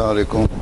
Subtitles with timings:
[0.02, 0.61] السلام عليكم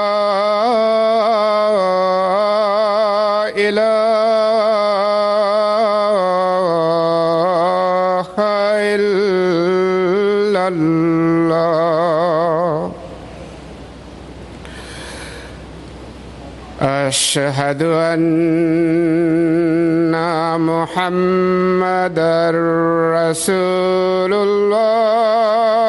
[17.31, 20.11] واشهد ان
[20.61, 22.51] محمدا
[23.29, 25.80] رسول الله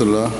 [0.00, 0.30] الحمد لله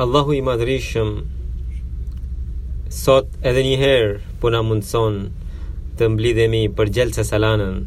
[0.00, 1.08] Allahu i madrishëm
[3.00, 5.20] sot edhe një herë po na mundson
[6.00, 7.82] të mblidhemi për gjelsa salanën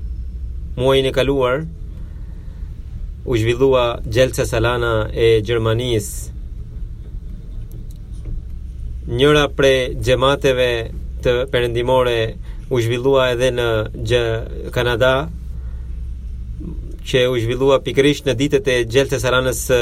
[0.78, 1.66] muajin e kaluar
[3.26, 6.08] u zhvillua Gjelqa Salana e Gjermanis
[9.08, 10.68] njëra pre gjemateve
[11.24, 12.18] të përëndimore
[12.74, 13.68] u zhvillua edhe në
[14.76, 15.14] Kanada
[17.04, 19.80] që u zhvillua pikrish në ditët e Gjelqa Salana së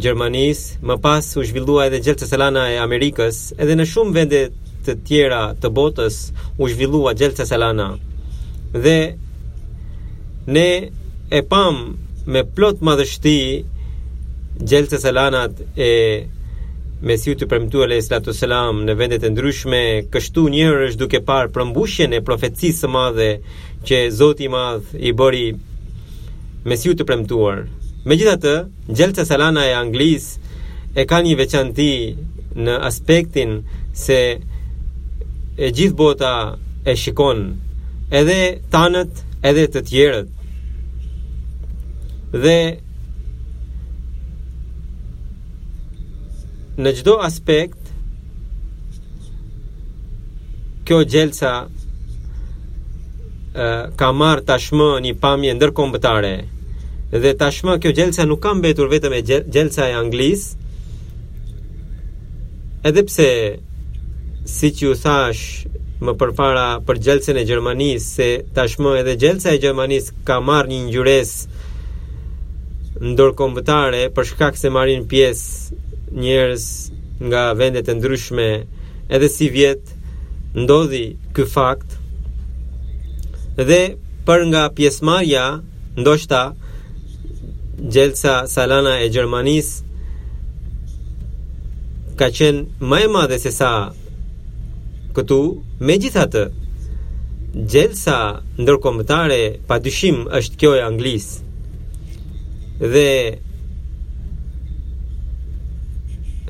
[0.00, 4.98] Gjermanis më pas u zhvillua edhe Gjelqa Salana e Amerikës edhe në shumë vendet të
[5.08, 6.20] tjera të botës
[6.60, 7.90] u zhvillua Gjelqa Salana
[8.76, 8.98] dhe
[10.46, 10.68] ne
[11.30, 11.84] e pam
[12.34, 13.36] me plot madhështi
[14.70, 15.90] gjelëtë selanat e
[17.08, 19.78] Mesiu të premtuar e lejë selam në vendet e ndryshme,
[20.12, 23.28] kështu njërë është duke parë përmbushjen e profetësisë madhe
[23.88, 25.46] që Zoti madh i bëri
[26.68, 27.62] Mesiu të premtuar.
[28.04, 28.52] Me gjitha të,
[29.00, 30.44] gjelëtë selana e anglisë
[31.00, 31.88] e ka një veçanti
[32.60, 33.56] në aspektin
[34.02, 34.20] se
[35.56, 36.34] e gjithë bota
[36.84, 37.40] e shikon
[38.20, 38.38] edhe
[38.76, 40.36] tanët edhe të tjerët
[42.32, 42.78] dhe
[46.82, 47.88] në gjdo aspekt
[50.86, 51.50] kjo gjelësa
[53.98, 56.30] ka marë tashmë një pamje ndërkombëtare
[57.24, 60.44] dhe tashmë kjo gjelësa nuk kam betur vetëm e gjelësa e anglis
[62.86, 63.26] edhepse
[64.54, 65.42] si që ju thash
[66.06, 70.78] më përpara për gjelësen e Gjermanis se tashmë edhe gjelësa e Gjermanis ka marë një
[70.86, 71.34] njëres
[73.08, 75.76] ndërkombëtare për shkak se marrin pjesë
[76.20, 76.64] njerëz
[77.28, 78.48] nga vende të ndryshme
[79.16, 79.94] edhe si vjet
[80.56, 81.96] ndodhi ky fakt
[83.70, 83.80] dhe
[84.28, 85.46] për nga pjesëmarrja
[86.00, 86.42] ndoshta
[87.92, 89.68] Gjelsa Salana e Gjermanis
[92.20, 93.72] ka qenë më e madhe se sa
[95.16, 95.40] këtu
[95.86, 96.44] me gjithatë
[97.72, 98.18] Gjelsa
[98.62, 101.26] ndërkomëtare pa dyshim është kjoj anglis
[102.80, 103.36] dhe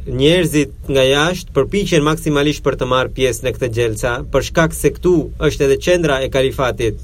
[0.07, 4.93] njerëzit nga jashtë përpiqen maksimalisht për të marrë pjesë në këtë gjelca, për shkak se
[4.95, 5.15] këtu
[5.49, 7.03] është edhe qendra e kalifatit.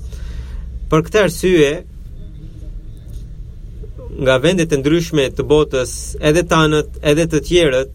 [0.90, 1.72] Për këtë arsye,
[4.16, 5.92] nga vendet e ndryshme të botës,
[6.24, 7.90] edhe tanët, edhe të tjerët,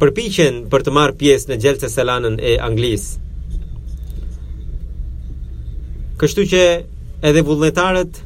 [0.00, 3.20] përpiqen për të marrë pjesë në gjelcën e selanën e Anglisë.
[6.20, 6.62] Kështu që
[7.24, 8.18] edhe vullnetarët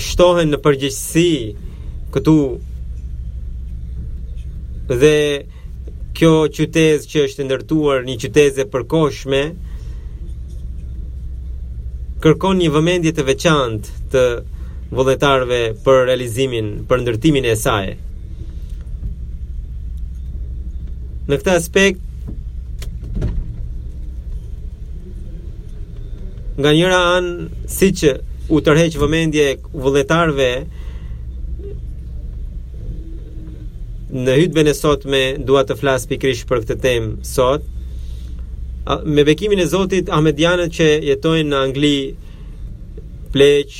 [0.00, 1.26] shtohen në përgjegjësi
[2.14, 2.34] këtu
[5.02, 5.14] dhe
[6.16, 9.42] kjo qytetë që është ndërtuar një qytetë e përkohshme
[12.24, 14.24] kërkon një vëmendje të veçantë të
[14.96, 17.86] vullnetarëve për realizimin, për ndërtimin e saj.
[21.30, 22.09] Në këtë aspekt
[26.60, 28.10] nga njëra anë si që
[28.56, 29.44] u tërheqë vëmendje
[29.84, 30.48] vëlletarve
[34.24, 37.64] në hytben e sot me duat të flasë pikrish për këtë tem sot
[39.14, 41.94] me bekimin e zotit Ahmedianët që jetojnë në Angli
[43.30, 43.76] pleq,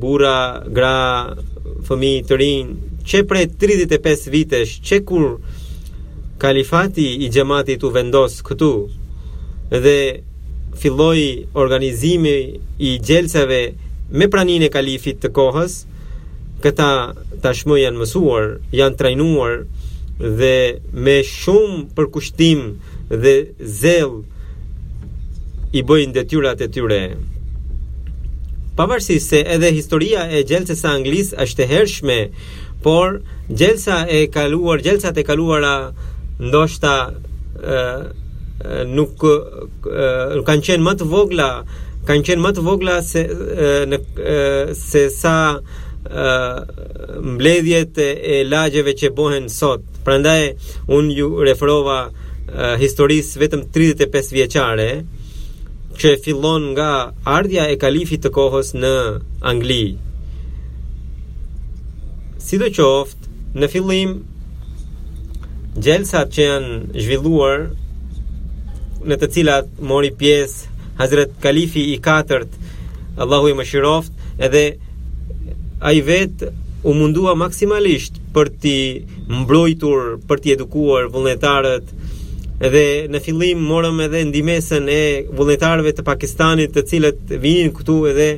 [0.00, 0.36] bura,
[0.72, 0.94] gra,
[1.86, 5.26] fëmi, të rinë që prej 35 vitesh që kur
[6.40, 8.72] kalifati i gjematit u vendosë këtu
[9.84, 9.98] dhe
[10.78, 13.72] filloi organizimi i gjelseve
[14.12, 15.78] me pranin e kalifit të kohës
[16.64, 16.88] këta
[17.44, 19.60] tashmë janë mësuar janë trajnuar
[20.40, 20.56] dhe
[20.92, 22.66] me shumë përkushtim
[23.24, 23.34] dhe
[23.82, 24.18] zel
[25.78, 27.02] i bëjnë dhe tyrat e tyre
[28.78, 32.18] pavarësi se edhe historia e gjelëse sa anglis është të hershme
[32.84, 35.74] por gjelësa e kaluar gjelsa të kaluara
[36.48, 36.94] ndoshta
[38.62, 41.48] nuk nuk kanë qenë më të vogla,
[42.08, 43.24] kanë qenë më të vogla se
[43.90, 43.98] në
[44.78, 45.36] se sa
[47.24, 49.82] mbledhjet e, lagjeve që bëhen sot.
[50.04, 50.52] Prandaj
[50.92, 52.02] un ju referova
[52.80, 54.90] historisë vetëm 35 vjeçare
[55.98, 56.90] që fillon nga
[57.24, 58.92] ardhja e kalifit të kohës në
[59.50, 59.86] Angli.
[62.44, 64.18] Si do qoftë, në fillim,
[65.80, 67.64] gjelsat që janë zhvilluar
[69.08, 72.46] në të cilat mori pjesë Hazret Kalifi i 4
[73.24, 74.64] Allahu i mëshiroft edhe
[75.84, 76.50] a i vetë
[76.84, 78.76] u mundua maksimalisht për ti
[79.30, 81.92] mbrojtur, për ti edukuar vullnetarët
[82.64, 85.02] edhe në fillim morëm edhe ndimesën e
[85.36, 88.28] vullnetarëve të Pakistanit të cilët vinin këtu edhe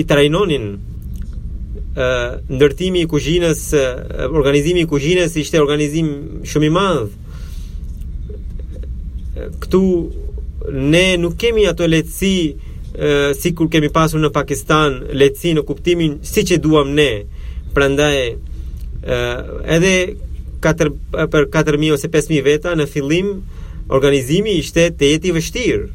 [0.00, 0.68] i trajnonin
[2.52, 3.60] ndërtimi i kuzhinës,
[4.36, 6.10] organizimi i kuzhinës ishte organizim
[6.46, 7.06] shumë i madh
[9.60, 9.82] këtu
[10.72, 12.36] ne nuk kemi ato letësi
[13.36, 17.10] si kur kemi pasur në Pakistan letësi në kuptimin si që duham ne
[17.76, 19.94] pra ndaj edhe
[20.66, 23.30] 4, për 4.000 ose 5.000 veta në fillim
[23.94, 25.86] organizimi ishte të jeti vështirë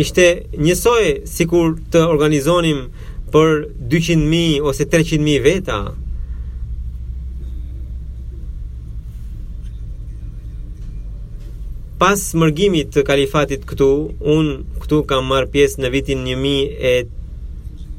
[0.00, 2.84] ishte njësoj si kur të organizonim
[3.34, 5.82] për 200.000 ose 300.000 veta
[11.98, 13.88] pas mërgimit të kalifatit këtu,
[14.20, 16.18] unë këtu kam marrë pjesë në vitin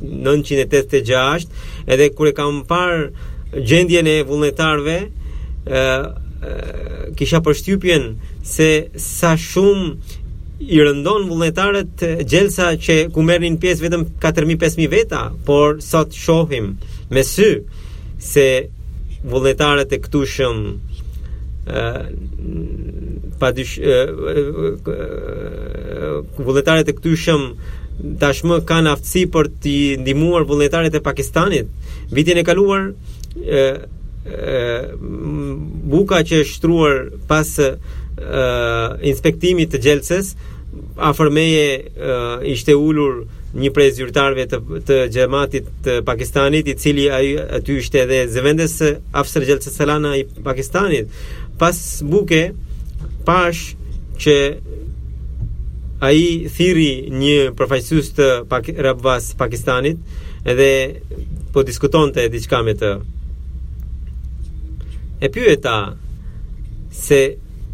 [0.10, 1.50] 1986,
[1.92, 3.12] edhe kure kam parë
[3.68, 5.08] gjendjen e vullnetarve, e,
[7.20, 8.14] kisha përshtypjen
[8.48, 8.70] se
[9.04, 9.92] sa shumë
[10.70, 16.78] i rëndon vullnetarët gjelsa që ku merrin pjesë vetëm 4000-5000 veta, por sot shohim
[17.12, 17.52] me sy
[18.24, 18.48] se
[19.28, 20.76] vullnetarët e këtu shumë
[23.40, 23.78] pa dysh
[26.44, 27.46] vullnetarët e këtyshëm
[28.22, 31.72] tashmë kanë aftësi për të ndihmuar vullnetarët e Pakistanit.
[32.16, 32.90] Vitin e kaluar
[35.96, 37.50] buka që është shtruar pas
[39.14, 40.34] inspektimit të Gjelcës
[41.10, 41.34] afër
[42.54, 43.22] ishte ulur
[43.60, 48.76] një prej zyrtarëve të të xhamatit të Pakistanit i cili ai aty ishte edhe zëvendës
[49.22, 51.16] afër Gjelcës Salana i Pakistanit
[51.60, 51.78] pas
[52.12, 52.50] buke
[53.30, 53.62] pash
[54.24, 54.36] që
[56.08, 56.22] ai
[56.56, 56.90] thiri
[57.22, 60.02] një përfaqësues të pak, Rabvas Pakistanit
[60.50, 60.70] edhe
[61.54, 62.94] po diskutonte diçka me të.
[65.20, 65.76] E pyeta
[66.96, 67.20] se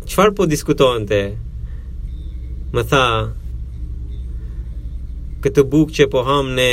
[0.10, 1.22] çfarë po diskutonte.
[2.76, 3.06] Më tha
[5.46, 6.72] këtë buk që po ham ne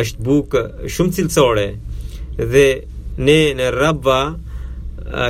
[0.00, 0.56] është buk
[0.94, 1.68] shumë cilësore
[2.52, 2.66] dhe
[3.24, 4.20] ne në Rabva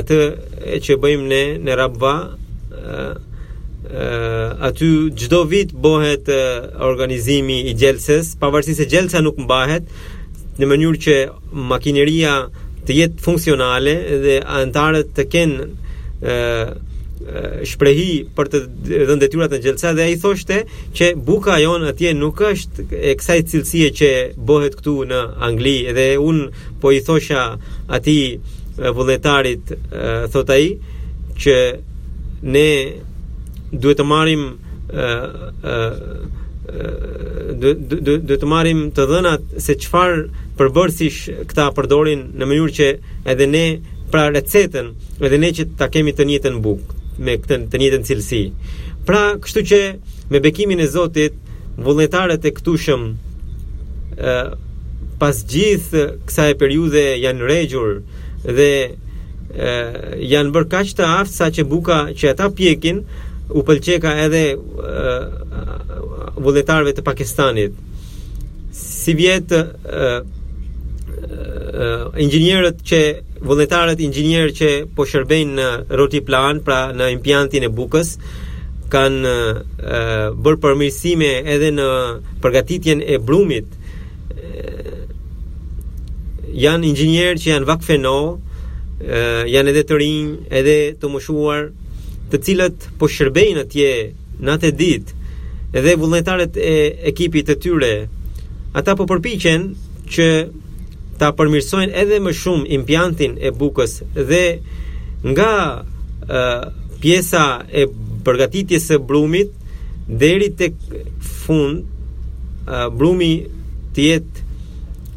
[0.01, 0.23] atë
[0.85, 2.15] që bëjmë ne në Rabva
[2.85, 9.89] uh, aty çdo vit bëhet uh, organizimi i gjelsës, pavarësisht se gjelsa nuk mbahet
[10.61, 11.17] në mënyrë që
[11.73, 12.35] makineria
[12.87, 13.95] të jetë funksionale
[14.25, 15.69] dhe anëtarët të kenë
[16.21, 16.79] ë uh,
[17.69, 18.59] shprehi për të
[18.89, 20.63] dhënë detyrat në gjelsa dhe ai thoshte
[20.97, 24.09] që buka jon atje nuk është e kësaj cilësie që
[24.49, 26.47] bëhet këtu në Angli dhe un
[26.81, 27.45] po i thosha
[27.93, 28.39] atij
[28.81, 29.75] vëlletarit
[30.33, 30.65] thot ai
[31.45, 31.59] që
[32.45, 32.93] ne
[33.73, 34.45] duhet të marrim
[34.91, 35.97] ë ë
[37.61, 40.25] duhet të marrim të dhënat se çfarë
[40.59, 41.19] përbërësish
[41.51, 42.89] këta përdorin në mënyrë që
[43.33, 43.65] edhe ne
[44.11, 44.87] pra recetën
[45.27, 46.87] edhe ne që ta kemi të njëjtën bukë
[47.21, 48.43] me këtë të njëjtën cilësi.
[49.07, 49.81] Pra, kështu që
[50.31, 51.35] me bekimin e Zotit,
[51.83, 53.03] vullnetarët e këtushëm
[54.17, 54.29] ë
[55.21, 57.91] pas gjithë kësaj periudhe janë rregjur
[58.47, 58.71] dhe
[59.53, 63.01] janë bërë kaq të aftë sa që buka që ata pjekin
[63.51, 64.43] u pëlqeka edhe
[66.43, 67.73] vulletarëve të Pakistanit.
[68.81, 69.63] Si vjet e,
[71.35, 71.89] e,
[72.23, 73.01] inxhinierët që
[73.43, 78.15] vulletarët inxhinierë që po shërbejnë në roti plan, pra në impiantin e bukës,
[78.91, 79.35] kanë
[80.43, 81.89] bërë përmirësime edhe në
[82.43, 83.67] përgatitjen e brumit.
[83.67, 84.95] E,
[86.63, 88.33] janë inxhinierë që janë vakfenohë,
[89.53, 91.71] janë edhe të rinj, edhe të moshuar,
[92.31, 93.93] të cilët po shërbejnë atje
[94.41, 95.15] në atë ditë,
[95.77, 96.75] edhe vullnetarët e
[97.11, 97.93] ekipit të tyre,
[98.77, 99.71] ata po përpiqen
[100.13, 100.29] që
[101.21, 104.45] ta përmirësojnë edhe më shumë impiantin e bukës dhe
[105.31, 106.61] nga uh,
[107.01, 107.87] pjesa e
[108.25, 109.51] përgatitjes së brumit
[110.09, 110.77] deri tek
[111.45, 111.83] fund
[112.71, 113.33] uh, brumi
[113.95, 114.47] të jetë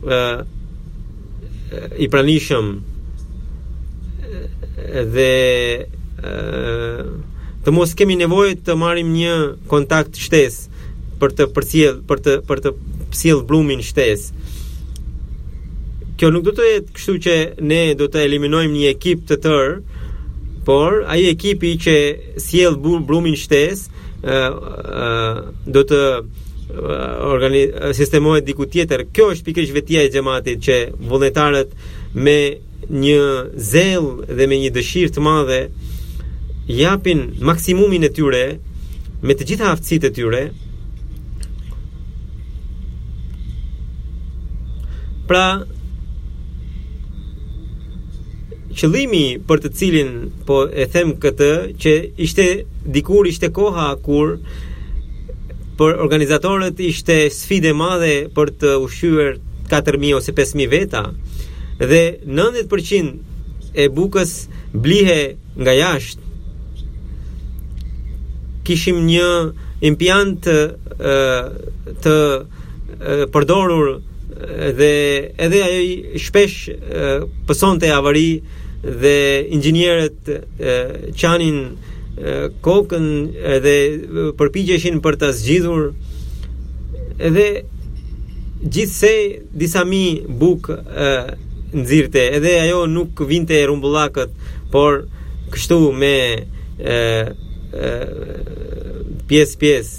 [0.10, 0.44] uh,
[2.04, 2.74] i pranishëm
[4.88, 5.86] dhe
[7.64, 9.34] të mos kemi nevojë të marrim një
[9.72, 10.82] kontakt shtesë
[11.22, 12.74] për të përcjell për të për të
[13.16, 14.42] sjell blumin shtesë.
[16.20, 17.36] Kjo nuk do të jetë kështu që
[17.70, 20.00] ne do të eliminojmë një ekip të tërë
[20.68, 21.96] por ai ekipi që
[22.44, 24.34] sjell blumin shtesë
[25.78, 26.04] do të
[27.34, 29.08] organizohet diku tjetër.
[29.14, 30.78] Kjo është pikërisht vetia e xhamatit që
[31.10, 31.76] vullnetarët
[32.16, 32.38] me
[32.92, 33.22] një
[33.70, 35.60] zell dhe me një dëshirë të madhe
[36.68, 38.44] japin maksimumin e tyre
[39.24, 40.42] me të gjitha aftësitë e tyre.
[45.30, 45.46] Pra
[48.74, 50.12] qëllimi për të cilin
[50.48, 51.94] po e them këtë që
[52.26, 52.48] ishte
[52.84, 54.36] dikur ishte koha kur
[55.78, 59.38] për organizatorët ishte sfidë e madhe për të ushqyer
[59.72, 61.04] 4000 ose 5000 veta,
[61.82, 63.16] dhe 90%
[63.74, 64.34] e bukës
[64.74, 66.22] blihe nga jashtë.
[68.64, 69.30] Kishim një
[69.90, 70.58] impiant të,
[72.04, 72.16] të
[73.34, 73.96] përdorur
[74.78, 74.92] dhe
[75.46, 76.58] edhe ajo shpesh
[77.50, 78.30] pësonte avari
[78.84, 79.18] dhe
[79.58, 80.30] inxhinierët
[81.20, 81.60] qanin
[82.64, 83.08] kokën
[83.58, 83.76] edhe
[84.40, 85.90] përpiqeshin për ta zgjidhur
[87.30, 87.48] edhe
[88.74, 90.04] gjithsej disa mi
[90.40, 90.70] buk
[91.74, 94.32] nxirte, edhe ajo nuk vinte rumbullakët,
[94.72, 95.04] por
[95.54, 96.16] kështu me
[96.80, 97.34] ë
[97.74, 99.92] ë pjes pjes.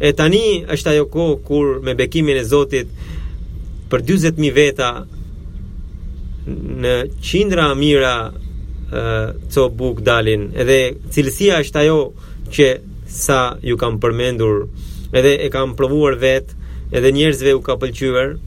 [0.00, 2.88] E tani është ajo kohë kur me bekimin e Zotit
[3.92, 4.92] për 40000 veta
[6.50, 9.02] në qindra mira ë
[9.54, 10.80] co buk dalin, edhe
[11.14, 11.98] cilësia është ajo
[12.54, 12.70] që
[13.10, 14.64] sa ju kam përmendur,
[15.12, 16.56] edhe e kam provuar vetë
[16.96, 18.38] edhe njerëzve u ka pëlqyer,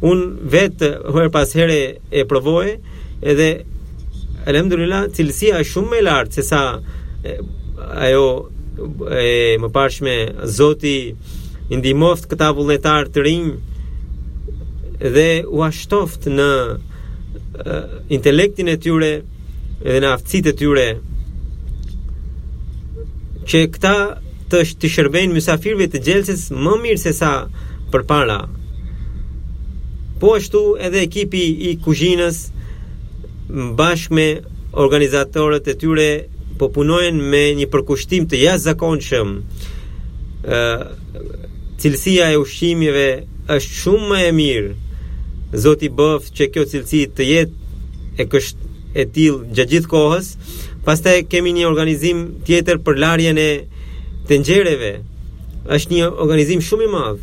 [0.00, 0.20] un
[0.52, 2.68] vetë her pas here e provoj
[3.28, 3.48] edhe
[4.48, 6.60] alhamdulillah cilësia është shumë më e lartë se sa
[8.06, 8.24] ajo
[9.22, 10.14] e më parshme
[10.56, 10.94] Zoti
[11.70, 13.50] i ndihmoft këta vullnetar të rinj
[15.14, 16.48] dhe u ashtoft në
[18.16, 19.12] intelektin e tyre
[19.84, 20.86] edhe në aftësitë e tyre
[23.52, 23.94] që këta
[24.50, 27.34] të shërbejnë mysafirëve të gjelsës më mirë se sa
[27.92, 28.40] përpara
[30.20, 32.38] Po ashtu edhe ekipi i kuzhinës
[33.78, 34.24] bashkë me
[34.82, 36.08] organizatorët e tyre
[36.60, 39.30] po punojnë me një përkushtim të jashtëzakonshëm.
[40.44, 40.58] ë
[41.80, 43.06] Cilësia e ushqimeve
[43.56, 44.70] është shumë më e mirë.
[45.64, 47.56] Zoti bëf që kjo cilësi të jetë
[48.20, 48.56] e kësht
[49.00, 50.26] e till gjatë gjithë kohës.
[50.84, 53.64] Pastaj kemi një organizim tjetër për larjen e
[54.28, 54.92] tenxhereve.
[55.76, 57.20] Është një organizim shumë i madh.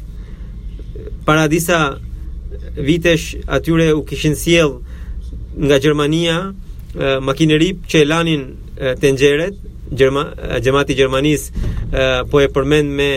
[1.27, 1.99] Para disa
[2.77, 4.73] vitesh atyre u kishin sjell
[5.57, 6.37] nga Gjermania
[7.21, 8.43] makineri që e lanin
[9.01, 9.55] tenxheret,
[9.91, 10.25] Gjerma,
[10.61, 11.49] Gjermati Gjermanis
[12.31, 13.11] po e përmend me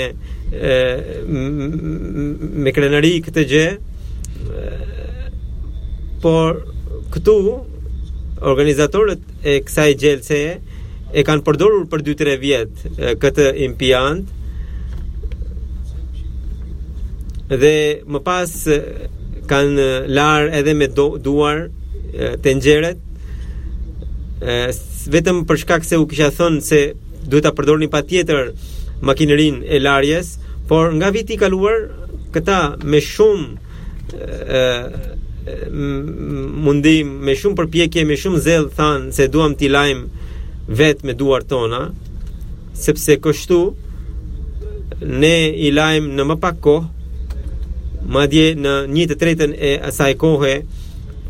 [2.64, 3.66] me krenari këtë gjë.
[6.24, 6.58] Por
[7.14, 7.36] këtu
[8.50, 10.40] organizatorët e kësaj gjelse
[11.12, 12.84] e kanë përdorur për 2-3 vjet
[13.22, 14.24] këtë impiant
[17.62, 17.72] dhe
[18.14, 18.52] më pas
[19.50, 21.64] kanë lar edhe me do, duar
[22.44, 23.00] tenxheret.
[24.50, 24.56] Ë
[25.14, 26.80] vetëm për shkak se u kisha thënë se
[27.30, 28.52] duhet ta përdorni patjetër
[29.06, 30.34] makinerin e larjes,
[30.68, 31.76] por nga viti i kaluar
[32.34, 32.58] këta
[32.90, 33.48] me shumë
[36.62, 40.04] mundim me shumë përpjekje me shumë zell than se duam t'i lajm
[40.78, 41.80] vet me duar tona
[42.84, 43.60] sepse kështu
[45.20, 45.34] ne
[45.66, 46.90] i lajm në më pak kohë
[48.08, 50.54] Ma dje në një të tretën e asaj kohë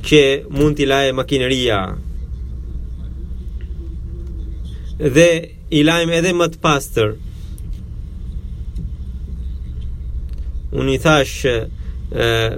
[0.06, 1.80] Që mund t'i laje makineria
[5.00, 5.30] Dhe
[5.72, 7.11] i lajmë edhe më të pastër
[10.70, 11.54] Unë i thash e,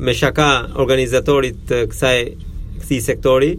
[0.05, 0.49] me shaka
[0.83, 2.17] organizatorit të kësaj
[2.83, 3.53] këti sektori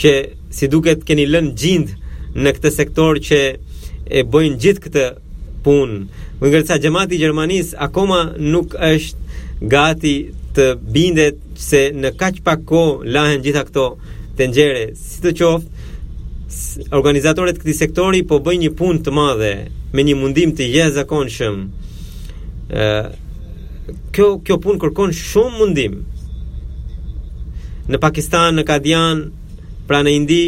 [0.00, 0.14] Që
[0.50, 1.92] si duket keni lën gjind
[2.40, 3.40] në këtë sektor që
[4.20, 5.06] e bojnë gjithë këtë
[5.66, 6.02] punë
[6.40, 9.19] Më ngërësa gjemati Gjermanis akoma nuk është
[9.60, 10.12] gati
[10.56, 13.84] të bindet se në kaq pak kohë lahen gjitha këto
[14.38, 14.90] tengjere.
[14.96, 15.88] Si të qoftë,
[16.98, 19.50] organizatorët këtij sektori po bëjnë një punë të madhe
[19.92, 21.66] me një mundim të jashtëzakonshëm.
[22.72, 22.86] ë
[24.14, 25.94] Kjo kjo punë kërkon shumë mundim.
[27.90, 29.24] Në Pakistan, në Kadian,
[29.88, 30.42] pra në Indi,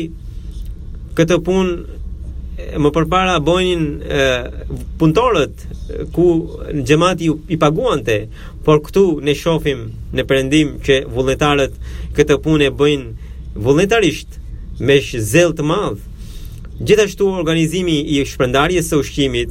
[1.18, 4.66] këtë punë më përpara bojnë
[5.00, 5.71] punëtorët
[6.14, 6.26] ku
[6.72, 8.02] në gjemat i, i paguan
[8.64, 11.74] por këtu ne shofim në përendim që vulletarët
[12.16, 13.12] këtë punë e bëjnë
[13.66, 14.38] vulletarisht
[14.80, 16.00] me zelë të madhë.
[16.82, 19.50] Gjithashtu organizimi i shpërndarjes së ushqimit,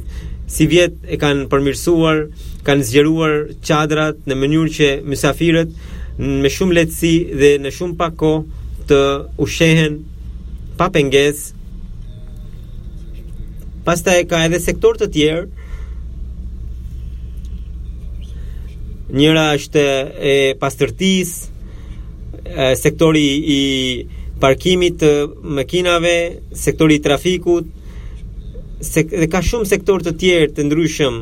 [0.52, 2.24] si vjet e kanë përmirësuar,
[2.66, 5.72] kanë zgjeruar qadrat në mënyrë që mysafirët
[6.20, 8.20] me shumë letësi dhe në shumë pak
[8.90, 8.98] të
[9.38, 10.00] ushehen
[10.76, 11.48] pa penges.
[13.86, 15.46] Pasta e ka edhe sektor të tjerë,
[19.18, 19.82] njëra është
[20.16, 23.60] e pastërtis, e, sektori i
[24.40, 25.10] parkimit të
[25.60, 26.14] makinave,
[26.64, 27.68] sektori i trafikut,
[28.82, 31.18] se, dhe ka shumë sektor të tjerë të ndryshëm.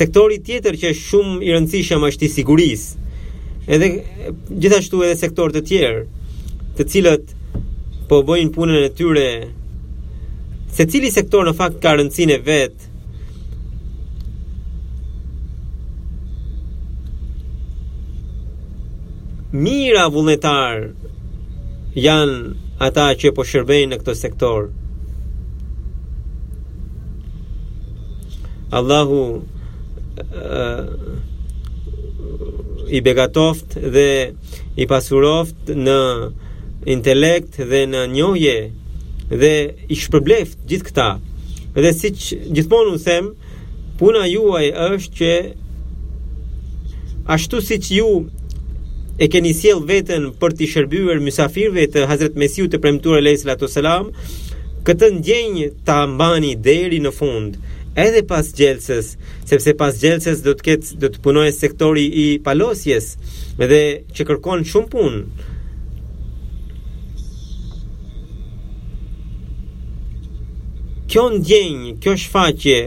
[0.00, 3.04] Sektori tjetër që është shumë i rëndësishëm është i sigurisë.
[3.72, 3.92] Edhe
[4.60, 6.02] gjithashtu edhe sektor të tjerë,
[6.78, 7.32] të cilët
[8.10, 9.28] po bëjnë punën e tyre.
[10.76, 12.76] Secili sektor në fakt ka rëndësine e vet.
[19.56, 20.90] mira vullnetar
[21.96, 24.66] janë ata që po shërbejnë në këtë sektor.
[28.76, 29.20] Allahu
[30.42, 31.14] uh,
[32.94, 34.08] i begatoft dhe
[34.82, 35.98] i pasuroft në
[36.92, 38.56] intelekt dhe në njohje
[39.32, 39.52] dhe
[39.88, 41.08] i shpërbleft gjithë këta.
[41.76, 43.32] Dhe si që gjithmonë në them,
[44.00, 45.30] puna juaj është që
[47.36, 48.10] ashtu si që ju
[49.18, 53.68] e keni sjell veten për të shërbyer mysafirëve të Hazret Mesiu të premtuar Alayhi Salatu
[53.72, 54.10] Selam,
[54.86, 57.56] këtë ndjenjë ta mbani deri në fund,
[57.96, 59.14] edhe pas gjelsës,
[59.48, 63.14] sepse pas gjelsës do të ketë do të punojë sektori i palosjes,
[63.60, 63.80] edhe
[64.12, 65.22] që kërkon shumë punë.
[71.06, 72.78] Kjo ndjenjë, kjo shfaqje,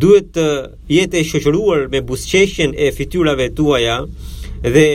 [0.00, 0.44] duhet të
[0.90, 3.98] jetë e shoqëruar me buzqeshjen e fityrave tuaja
[4.64, 4.86] dhe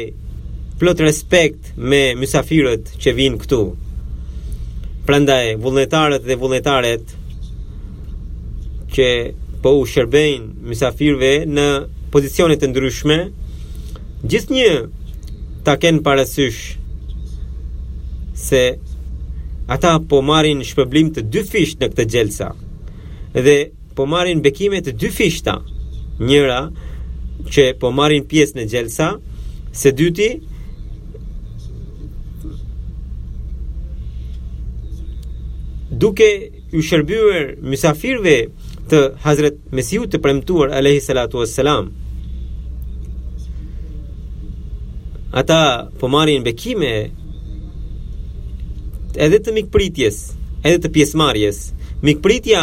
[0.79, 3.61] plot respekt me mysafirët që vinë këtu.
[5.07, 7.05] Prandaj vullnetarët dhe vullnetaret
[8.95, 9.07] që
[9.63, 11.69] po u shërbejnë mysafirëve në
[12.13, 13.17] pozicione të ndryshme,
[14.29, 14.71] gjithnjë
[15.65, 16.59] ta kenë parasysh
[18.35, 18.61] se
[19.67, 22.51] ata po marin shpëblim të dy fish në këtë gjelsa
[23.45, 23.55] dhe
[23.97, 25.55] po marin bekime të dy fishta
[26.21, 26.59] njëra
[27.53, 29.07] që po marin pjesë në gjelsa
[29.75, 30.29] se dyti
[36.05, 36.29] duke
[36.73, 38.35] ju shërbyer mësafirve
[38.91, 41.89] të Hazret Mesiu të premtuar Alehi Salatu wassalam
[45.41, 45.61] ata
[45.99, 46.93] po marin bekime
[49.17, 50.21] edhe të mikpritjes,
[50.67, 51.61] edhe të pjesëmarrjes.
[52.05, 52.61] Mikpritja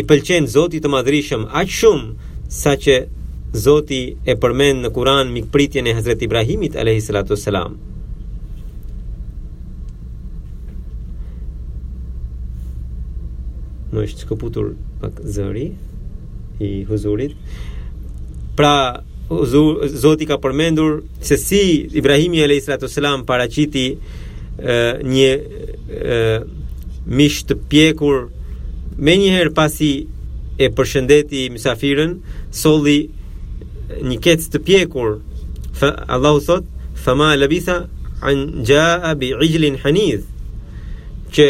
[0.00, 2.28] i pëlqen Zotit të Madhrishëm aq shumë
[2.62, 2.98] saqë
[3.60, 4.00] Zoti
[4.30, 7.74] e përmend në Kur'an mikpritjen e Hazret Ibrahimit alayhis salatu wassalam.
[13.90, 14.70] Në është kaputur
[15.02, 15.68] pak zëri
[16.62, 17.34] i huzurit.
[18.56, 21.64] Pra Zoti ka përmendur se si
[21.98, 23.88] Ibrahimi alayhis salam paraqiti
[24.60, 25.30] një
[27.06, 28.28] mish të pjekur
[29.00, 29.92] me njëherë pasi
[30.60, 32.18] e përshëndeti misafirën
[32.60, 33.08] soli
[34.04, 35.14] një kec të pjekur
[35.78, 36.64] fa, Allahu thot
[37.02, 37.86] fa ma labitha
[38.20, 40.24] an gja abi iglin hanidh
[41.34, 41.48] që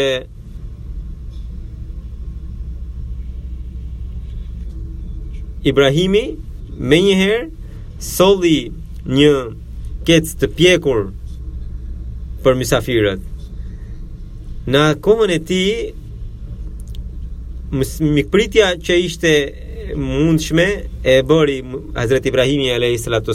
[5.63, 6.23] Ibrahimi
[6.89, 7.51] me njëherë
[7.99, 8.71] soli
[9.11, 9.33] një
[10.07, 11.11] kec të pjekur
[12.43, 13.25] për misafirët.
[14.73, 15.63] Në kohën e ti,
[18.17, 19.31] mikpritja që ishte
[20.01, 20.65] mundshme
[21.03, 21.59] e bëri
[21.97, 23.33] Hazreti Ibrahimi alayhi salatu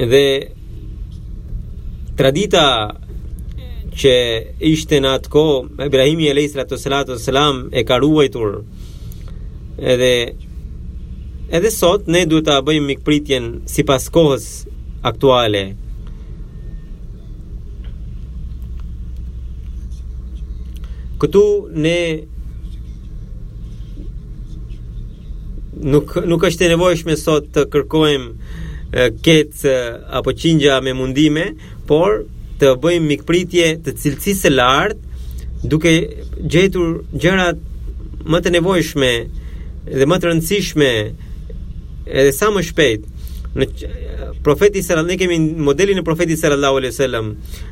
[0.00, 0.24] edhe dhe
[2.16, 2.64] tradita
[4.00, 4.14] që
[4.72, 8.60] ishte në atë kohë Ibrahimi alayhi salatu e ka ruajtur
[9.94, 10.14] edhe
[11.50, 14.44] edhe sot ne duhet ta bëjmë mikpritjen sipas kohës
[15.10, 15.62] aktuale.
[21.20, 21.40] Këtu
[21.84, 21.94] ne
[25.92, 29.64] nuk nuk është e nevojshme sot të kërkojmë kec
[30.20, 31.46] apo qingja me mundime,
[31.90, 32.22] por
[32.62, 35.92] të bëjmë mikpritje të cilësisë së lartë duke
[36.54, 37.58] gjetur gjërat
[38.30, 39.10] më të nevojshme
[39.98, 40.88] dhe më të rëndësishme
[42.12, 43.08] edhe sa më shpejt
[43.58, 43.66] në
[44.46, 47.30] profeti sallallahu alejhi dhe kemi modelin e profetit sallallahu alejhi dhe selam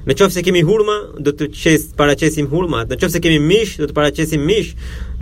[0.08, 3.76] në qoftë se kemi hurma do të qes paraqesim hurma në qoftë se kemi mish
[3.78, 4.72] do të paraqesim mish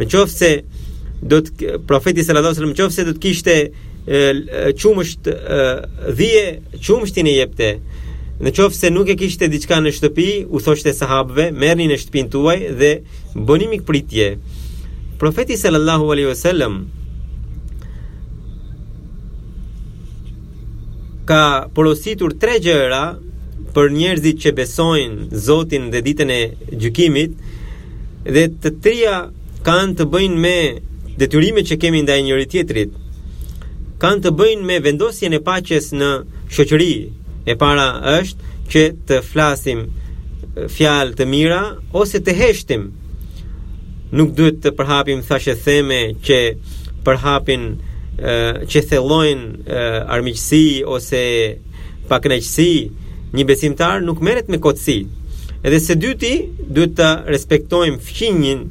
[0.01, 0.51] në qoftë se
[1.33, 3.57] do të profeti sallallahu alejhi dhe selam në qoftë se do të kishte
[4.81, 5.13] çumësh
[6.17, 6.47] dhije
[6.89, 7.71] çumshtin e jepte
[8.47, 12.33] në qoftë se nuk e kishte diçka në shtëpi u thoshte sahabëve merrni në shtëpinë
[12.33, 12.91] tuaj dhe
[13.49, 14.33] bëni mikpritje
[15.21, 16.85] profeti sallallahu alejhi dhe selam
[21.29, 21.43] ka
[21.75, 23.03] porositur tre gjëra
[23.75, 26.41] për njerëzit që besojnë Zotin dhe ditën e
[26.81, 27.33] gjykimit
[28.35, 29.17] dhe të trija
[29.67, 30.57] kanë të bëjnë me
[31.21, 32.93] detyrimet që kemi ndaj njëri tjetrit.
[34.03, 36.11] Kanë të bëjnë me vendosjen e paqes në
[36.55, 36.95] shoqëri.
[37.47, 37.87] E para
[38.17, 38.41] është
[38.73, 39.81] që të flasim
[40.77, 41.61] fjalë të mira
[42.01, 42.83] ose të heshtim.
[44.19, 46.41] Nuk duhet të përhapim thashë theme që
[47.07, 47.71] përhapin
[48.17, 49.79] që thellojnë
[50.13, 51.21] armiqësi ose
[52.09, 52.69] pakënaqësi,
[53.37, 54.99] një besimtar nuk merret me kotësi.
[55.67, 56.31] Edhe së dyti,
[56.71, 58.67] duhet të respektojmë fqinjin,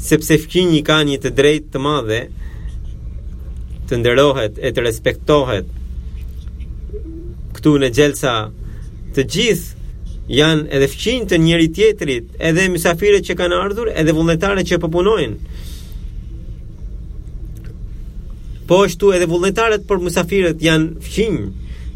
[0.00, 2.20] sepse fqinji ka një të drejtë të madhe
[3.90, 5.66] të nderohet e të respektohet.
[7.56, 8.32] Ktu në xhelsa
[9.16, 9.74] të gjithë
[10.36, 15.64] janë edhe fqinjtë njëri tjetrit, edhe mysafirët që kanë ardhur, edhe vullnetarët që po punojnë.
[18.66, 21.38] Po ashtu edhe vullnetarët për mysafirët janë fqinj.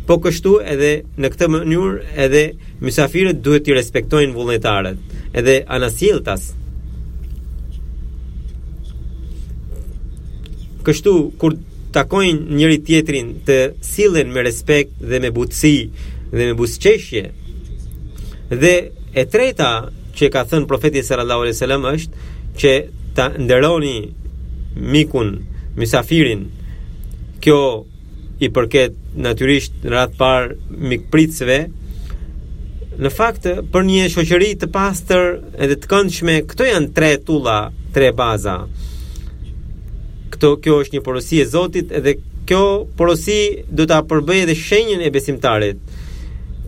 [0.06, 2.42] Po kështu edhe në këtë mënyrë edhe
[2.86, 5.00] mysafirët duhet të respektojnë vullnetarët,
[5.38, 6.48] edhe anasjelltas.
[10.86, 11.56] Kështu kur
[11.94, 13.56] takojnë njëri tjetrin të
[13.86, 15.74] sillen me respekt dhe me butësi
[16.30, 17.24] dhe me buzëqeshje.
[18.62, 18.72] Dhe
[19.20, 19.72] e treta
[20.16, 22.30] që ka thënë profeti sallallahu alejhi dhe selam është
[22.62, 22.74] që
[23.18, 23.96] ta nderoni
[24.94, 25.34] mikun,
[25.76, 26.46] mysafirin,
[27.44, 27.60] kjo
[28.40, 30.56] i përket natyrisht në radhë parë
[30.90, 31.58] mikpritësve,
[33.00, 35.26] në fakt për një shoqëri të pastër
[35.60, 37.58] edhe të këndshme, këto janë tre tulla,
[37.94, 38.58] tre baza.
[40.32, 42.16] Këto kjo është një porosi e Zotit edhe
[42.48, 42.64] kjo
[42.96, 45.80] porosi do ta përbëjë edhe shenjën e besimtarit.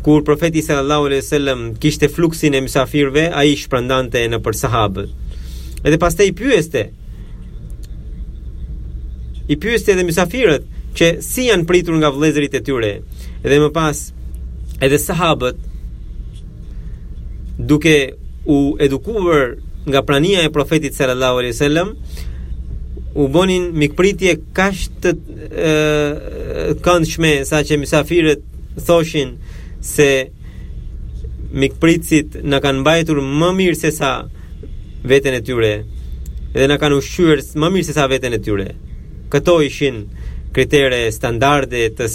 [0.03, 5.13] Kur profeti sallallahu alejhi wasallam kishte fluksin e mysafirëve, ai shprëndante në për sahabët.
[5.83, 6.89] Edhe pastaj pyeste,
[9.49, 10.67] i pyeste edhe mysafirët
[10.99, 12.93] që si janë pritur nga vëllezërit e tyre.
[13.43, 14.01] Edhe më pas
[14.85, 15.59] edhe sahabët
[17.59, 17.95] duke
[18.47, 19.57] u edukuar
[19.89, 21.95] nga prania e profetit sallallahu alaihi wasallam
[23.15, 25.11] u bonin mikpritje kaq të
[26.85, 28.45] këndshme saqë mysafirët
[28.87, 29.37] thoshin
[29.85, 30.11] se
[31.53, 34.13] mikpritësit na kanë mbajtur më mirë se sa
[35.05, 35.73] veten e tyre
[36.55, 38.71] dhe na kanë ushqyer më mirë se sa veten e tyre
[39.33, 40.01] këto ishin
[40.53, 42.07] kritere standarde të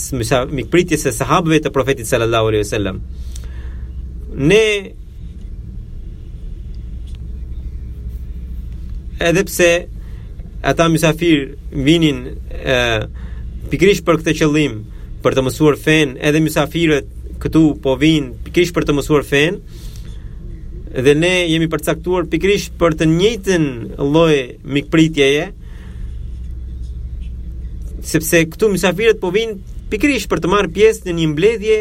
[0.57, 2.99] mikpritjes e sahabëve të profetit sallallahu alaihi wasallam
[4.37, 4.67] ne
[9.31, 9.69] edhe pse
[10.71, 11.55] ata mysafir
[11.87, 12.77] vinin e,
[13.71, 14.77] pikrish për këtë qëllim
[15.25, 17.09] për të mësuar fen edhe mysafirët
[17.41, 19.57] këtu po vinë pikrish për të mësuar fen
[21.05, 23.67] dhe ne jemi përcaktuar pikrish për të njëjtën
[24.13, 24.35] lloj
[24.77, 25.55] mikpritjeje ë
[28.07, 29.57] sepse këtu mysafirët po vinë
[29.91, 31.77] pikrish për të marrë pjesë në një mbledhje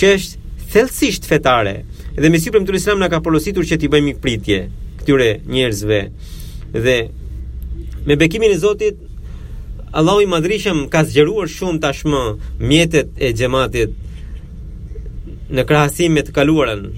[0.00, 1.76] që është thellësisht fetare.
[2.18, 4.58] Dhe me siprim të Islam na ka porositur që t'i bëjmë një pritje
[5.02, 5.98] këtyre njerëzve.
[6.84, 6.96] Dhe
[8.08, 8.96] me bekimin e Zotit
[9.94, 12.22] Allahu i madhrishëm ka zgjeruar shumë tashmë
[12.66, 13.92] mjetet e xhamatit
[15.54, 16.88] në krahasim me të kaluarën.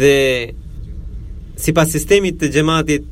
[0.00, 0.16] Dhe
[1.60, 3.04] sipas sistemit të xhamatit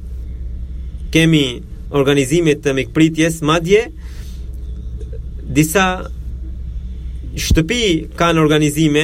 [1.14, 1.46] kemi
[1.92, 3.86] organizimit të mikpritjes, madje
[5.46, 6.06] disa
[7.36, 7.82] shtëpi
[8.18, 9.02] kanë organizime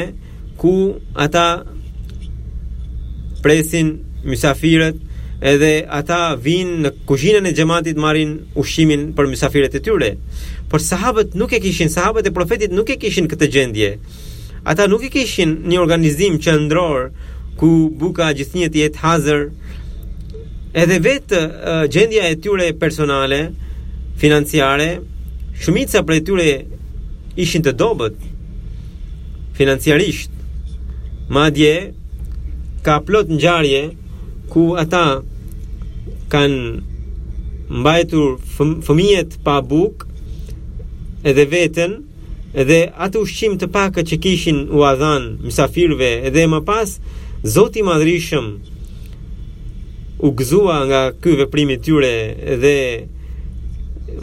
[0.59, 0.73] ku
[1.15, 1.65] ata
[3.43, 3.95] presin
[4.27, 4.99] mysafirët
[5.43, 10.11] edhe ata vinë në kuzhinën e gjematit marrin ushqimin për mysafirët e tyre.
[10.71, 13.89] Por sahabët nuk e kishin, sahabët e profetit nuk e kishin këtë gjendje.
[14.65, 17.11] Ata nuk e kishin një organizim qendror
[17.59, 19.43] ku buka gjithnjë të jetë hazër,
[20.75, 23.41] edhe vetë uh, gjendja e tyre personale,
[24.21, 24.95] financiare,
[25.61, 26.47] shumica për e tyre
[27.43, 28.17] ishin të dobet,
[29.57, 30.33] financiarisht,
[31.33, 31.75] ma dje,
[32.85, 33.83] ka plot në gjarje,
[34.53, 35.05] ku ata
[36.33, 38.35] kanë mbajtur
[38.85, 40.07] fëmijet pa buk,
[41.25, 41.99] edhe vetën,
[42.59, 46.97] edhe atë ushqim të pakët që kishin u adhanë, mësafirve, edhe më pas,
[47.43, 48.51] Zoti Madrishëm,
[50.23, 52.11] u gëzua nga ky veprim i tyre
[52.63, 52.77] dhe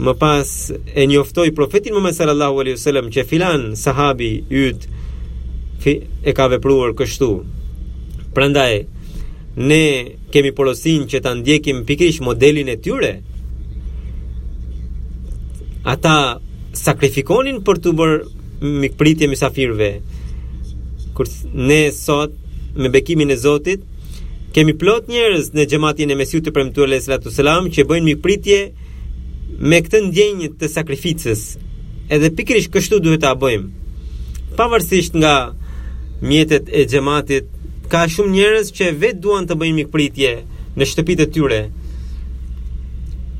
[0.00, 0.48] më pas
[0.94, 4.30] e njoftoi profetin Muhammed sallallahu alaihi wasallam që filan sahabi
[4.62, 4.80] yt
[6.28, 7.30] e ka vepruar kështu.
[8.36, 8.74] Prandaj
[9.56, 9.84] ne
[10.32, 13.12] kemi porosin që ta ndjekim pikërisht modelin e tyre.
[15.92, 16.40] Ata
[16.76, 18.18] sakrifikonin për të bërë
[18.84, 19.90] mikpritje me safirve.
[21.16, 22.32] Kur ne sot
[22.76, 23.84] me bekimin e Zotit
[24.54, 28.56] Kemi plot njerëz në xhamatin e Mesihut të premtuar Lejhi Sallatu Selam që bëjnë mikpritje
[29.70, 31.44] me këtë ndjenjë të sakrificës.
[32.16, 33.68] Edhe pikërisht kështu duhet ta bëjmë.
[34.58, 35.36] Pavarësisht nga
[36.26, 37.46] mjetet e xhamatit,
[37.92, 40.32] ka shumë njerëz që vet duan të bëjnë mikpritje
[40.74, 41.60] në shtëpitë e tyre.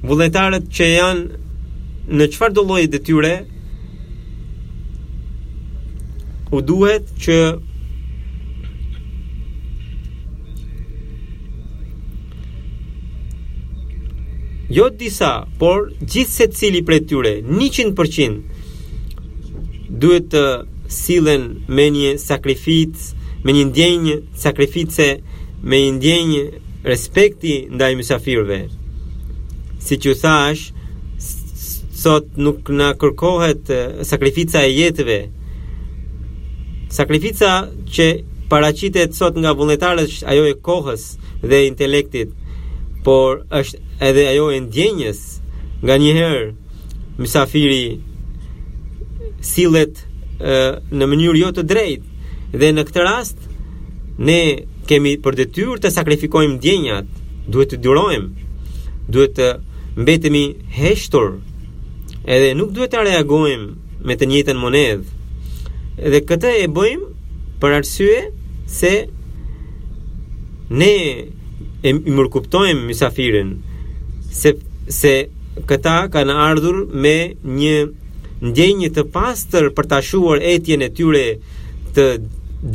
[0.06, 3.32] Vullnetarët që janë në çfarë do lloji detyre
[6.56, 7.40] u duhet që
[14.70, 17.90] Jo disa, por gjithë se cili për tyre, 100%
[20.02, 20.42] duhet të
[20.86, 22.94] silen me një sakrifit,
[23.42, 25.08] me një ndjenjë sakrifitse,
[25.66, 26.42] me një ndjenjë
[26.86, 28.60] respekti nda i mësafirve.
[29.82, 30.70] Si që thash,
[32.02, 33.64] sot nuk në kërkohet
[34.06, 35.18] sakrifica e jetëve.
[36.94, 37.50] Sakrifica
[37.94, 38.06] që
[38.50, 41.10] paracitet sot nga vulletarës ajo e kohës
[41.42, 42.30] dhe intelektit,
[43.04, 45.20] por është edhe ajo e ndjenjes
[45.84, 46.46] nga njëherë
[47.20, 48.00] misafiri
[49.44, 49.94] silet
[50.96, 53.44] në mënyrë jo të drejtë dhe në këtë rast
[54.30, 54.38] ne
[54.88, 57.08] kemi për detyrë të sakrifikojmë ndjenjat
[57.52, 58.48] duhet të dyrojmë
[59.12, 59.50] duhet të
[60.00, 60.44] mbetemi
[60.80, 61.36] heshtur
[62.36, 67.14] edhe nuk duhet të reagojmë me të njëjtën monedh edhe këtë e bojmë
[67.60, 68.20] për arsye
[68.80, 68.94] se
[70.80, 70.92] ne
[71.88, 73.54] e mërkuptojmë mësafirin
[74.30, 74.54] se
[74.88, 75.12] se
[75.66, 77.14] këta kanë ardhur me
[77.60, 77.74] një
[78.50, 81.24] ndjenjë të pastër për ta shuar etjen e tyre
[81.94, 82.06] të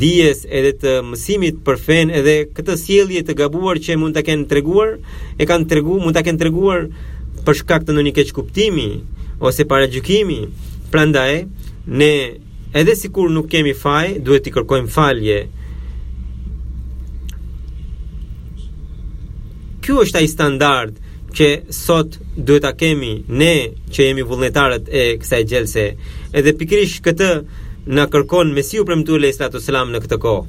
[0.02, 4.46] dijes edhe të mësimit për fen edhe këtë sjellje të gabuar që mund ta kenë
[4.52, 4.96] treguar
[5.40, 6.86] e kanë tregu mund ta kenë treguar
[7.46, 8.86] për shkak të ndonjë keq kuptimi
[9.40, 10.38] ose paragjykimi
[10.92, 11.44] prandaj
[11.86, 12.12] ne
[12.76, 15.42] edhe sikur nuk kemi faj duhet t'i kërkojmë falje
[19.86, 20.96] Kjo është a i standard
[21.36, 22.14] që sot
[22.48, 23.54] duhet ta kemi ne
[23.92, 25.82] që jemi vullnetarët e kësaj gjelse.
[26.36, 27.30] Edhe pikërisht këtë
[27.98, 30.44] na kërkon Mesiu Premtuesi Sallallahu Alaihi Wasallam në këtë kohë.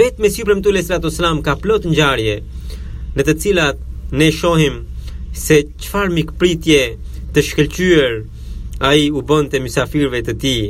[0.00, 2.34] Vetë Mesiu Premtuesi Sallallahu Alaihi Wasallam ka plot ngjarje
[3.16, 3.84] në të cilat
[4.22, 4.82] ne shohim
[5.46, 6.82] se çfarë mikpritje
[7.36, 8.18] të shkëlqyer
[8.90, 10.66] ai u bën te mysafirëve të tij,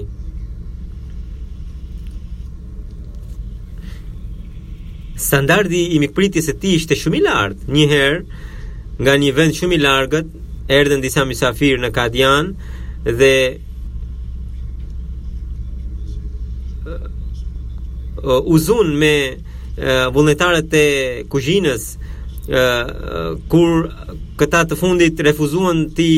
[5.26, 7.70] standardi i mikpritjes së tij ishte shumë i lartë.
[7.76, 8.42] Një herë
[9.02, 10.28] nga një vend shumë i largët
[10.78, 12.52] erdhen disa mysafirë në Kadian
[13.06, 13.34] dhe
[18.22, 19.14] u zon me
[20.14, 20.84] vullnetarët e
[21.32, 21.90] kuzhinës
[23.52, 23.74] kur
[24.40, 26.08] këta të fundit refuzuan ti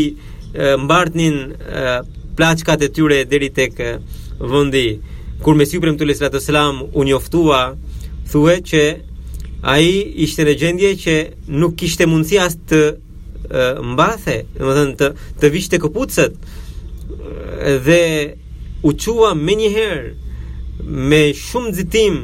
[0.84, 1.36] mbartnin
[2.38, 3.80] plaçkat e tyre deri tek
[4.52, 4.86] vendi
[5.44, 7.60] kur me sipërm tulislatu selam u njoftua
[8.30, 8.82] thue që
[9.74, 9.88] ai
[10.24, 11.14] ishte në gjendje që
[11.62, 12.82] nuk kishte mundësi asë të
[13.92, 15.08] mbathe, domethënë të
[15.40, 16.34] të vishte kopucët
[17.86, 18.02] dhe
[18.86, 19.56] u çua më
[21.10, 22.14] me shumë nxitim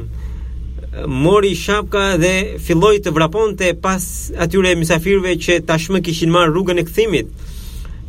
[1.23, 2.33] mori shapka dhe
[2.65, 4.03] filloi të vraponte pas
[4.43, 7.27] atyre misafirve që tashmë kishin marë rrugën e kthimit.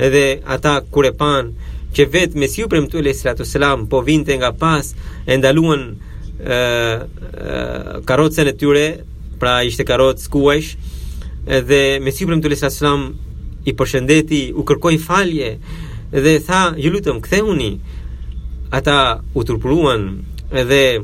[0.07, 1.45] Edhe ata kur e pan
[1.97, 4.87] që vetë Mesiu premtuesi sallallahu po vinte nga pas
[5.31, 5.83] e ndaluan
[6.45, 8.99] karrocën e tyre,
[9.41, 10.71] pra ishte karrocë skuajsh,
[11.47, 12.69] edhe me sipërm të lesa
[13.67, 15.59] i përshëndeti, u kërkoi falje
[16.13, 17.81] dhe tha, "Ju lutem, kthehuni."
[18.73, 21.01] Ata u turpuruan edhe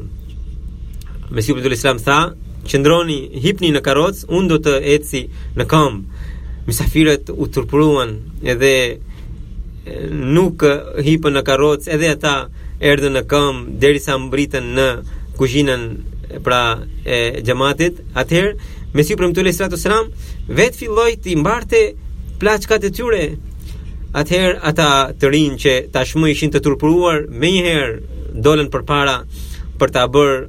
[1.31, 2.33] me sipërm të lesa tha,
[2.67, 6.03] "Qëndroni, hipni në karrocë, unë do të eci në këmb."
[6.69, 8.99] Misafirët u turpuruan edhe
[10.11, 10.63] nuk
[11.03, 12.47] hipën në karrocë, edhe ata
[12.81, 14.89] erdhën në këmbë derisa mbritën në
[15.43, 15.83] kuzhinën
[16.47, 16.63] pra
[17.15, 18.53] e xhamatit, atëherë
[18.95, 20.09] me si premtu sratu selam,
[20.59, 21.81] vetë filloj të imbarte
[22.41, 23.25] plaçkat e tyre,
[24.21, 24.89] atëherë ata
[25.19, 29.17] të rinë që tashmë ishin të turpruar, me njëherë dolen për para
[29.81, 30.43] për ta bërë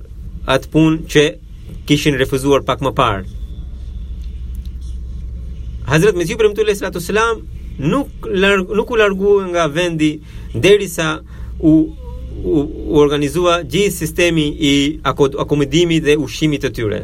[0.53, 1.23] atë punë që
[1.89, 3.23] kishin refuzuar pak më parë.
[5.89, 7.41] Hazret Mesiu Premtu Lej Sratu Selam
[7.79, 10.13] nuk, larg, nuk u largu nga vendi
[10.53, 11.17] derisa
[11.59, 11.73] u
[12.41, 14.99] u, u organizua gjithë sistemi i
[15.43, 17.01] akomodimit dhe ushqimit të tyre.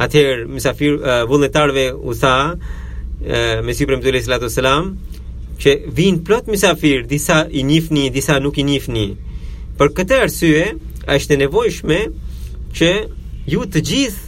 [0.00, 2.60] Atëherë mysafir uh, vullnetarëve u tha uh,
[3.64, 4.84] me sipër sallallahu alaihi selam
[5.60, 9.16] që vin plot mysafir, disa i njihni, disa nuk i njihni.
[9.78, 10.64] Për këtë arsye
[11.14, 11.98] është e nevojshme
[12.74, 12.90] që
[13.52, 14.22] ju të gjithë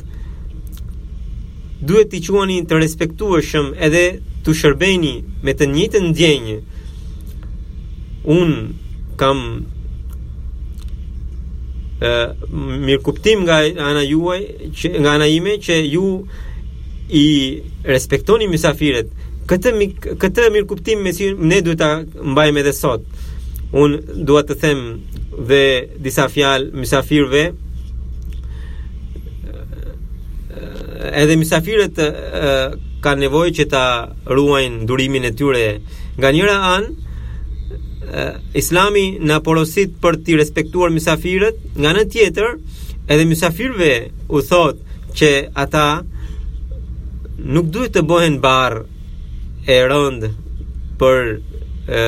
[1.86, 4.04] duhet t'i quani të respektuëshëm edhe
[4.44, 5.14] t'u shërbeni
[5.44, 6.56] me të njëjtën ndjenjë.
[8.32, 8.48] Un
[9.20, 9.38] kam
[12.00, 14.40] mirë kuptim nga ana juaj
[14.76, 16.08] që nga ana ime që ju
[17.08, 17.26] i
[17.86, 19.08] respektoni mysafirët
[19.48, 19.70] këtë
[20.20, 21.90] këtë mirë kuptim me si ne duhet ta
[22.32, 23.06] mbajmë edhe sot
[23.72, 23.96] un
[24.28, 24.80] dua të them
[25.48, 25.62] dhe
[26.06, 27.46] disa fjalë mysafirëve
[31.24, 32.02] edhe mysafirët
[33.06, 33.84] kanë nevojë që ta
[34.28, 35.66] ruajnë durimin e tyre
[36.18, 36.94] nga njëra anë
[38.54, 42.52] islami na porosit për të respektuar mysafirët, nga në tjetër,
[43.08, 43.92] edhe mysafirëve
[44.36, 44.78] u thot
[45.16, 45.86] që ata
[47.54, 48.80] nuk duhet të bëhen bar
[49.66, 50.28] e rënd
[51.00, 51.36] për
[51.90, 52.04] e,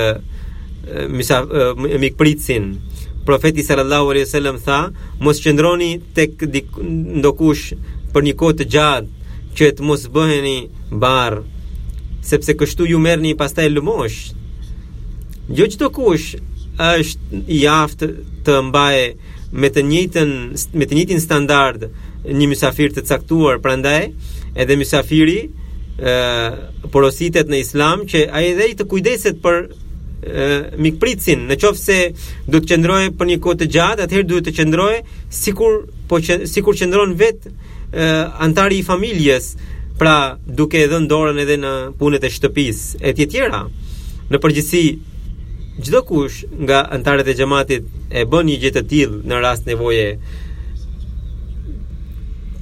[1.99, 2.77] mikpritsin.
[3.29, 4.79] Profeti sallallahu alaihi wasallam tha,
[5.21, 6.47] mos qëndroni tek
[7.19, 7.73] ndokush
[8.15, 9.15] për një kohë të gjatë
[9.59, 10.59] që të mos bëheni
[11.03, 11.43] bar,
[12.25, 14.29] sepse kështu ju merrni pastaj lëmosh
[15.57, 16.29] Jo që të kush
[16.85, 18.09] është i aftë
[18.45, 19.07] të mbaje
[19.63, 20.35] me të njëtën
[20.77, 21.87] me të njëtin standard
[22.29, 24.03] një mysafir të caktuar pra ndaj
[24.61, 25.49] edhe mysafiri e,
[26.93, 29.63] porositet në islam që a edhe i të kujdeset për
[30.83, 31.97] mikpritsin në qofë se
[32.51, 34.95] du të qëndroj për një kote gjatë atëherë du të qëndroj
[35.39, 37.55] sikur, po që, sikur qëndron vetë
[38.43, 39.53] antari i familjes
[39.99, 41.73] pra duke edhe ndorën edhe në
[42.03, 43.63] punet e shtëpis e tjetjera
[44.29, 44.83] në përgjësi
[45.79, 47.83] gjithë kush nga antarët e gjematit
[48.19, 50.07] e bën një gjithë të tilë në rast nevoje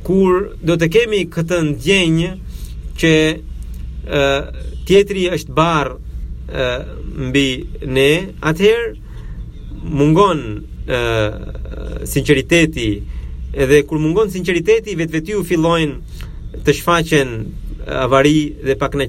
[0.06, 0.36] kur
[0.68, 2.30] do të kemi këtë ndjenjë
[3.00, 4.26] që e,
[4.88, 6.02] tjetri është barë
[7.28, 7.46] mbi
[7.96, 8.10] ne
[8.46, 8.92] atëherë
[9.98, 10.42] mungon
[10.86, 10.98] e,
[12.12, 12.90] sinceriteti
[13.56, 16.28] edhe kur mungon sinceriteti vetë vetë ju fillojnë
[16.68, 17.32] të shfaqen
[18.06, 18.38] avari
[18.68, 19.08] dhe pak në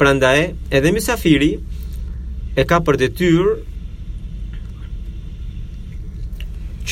[0.00, 1.52] pranda e edhe misafiri
[2.56, 3.46] e ka për detyr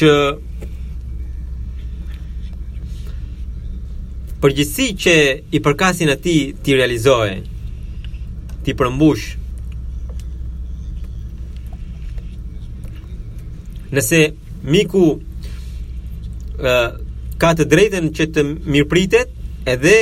[0.01, 0.13] që
[4.41, 5.15] përgjithsi që
[5.53, 7.43] i përkasin ati ti realizohen
[8.65, 9.27] ti përmbush
[13.93, 14.23] nëse
[14.73, 15.05] miku
[17.41, 19.97] ka të drejten që të mirë pritet edhe